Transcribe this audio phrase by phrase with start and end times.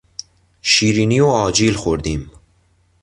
[0.61, 2.31] شیرینی و آجیل خوردیم.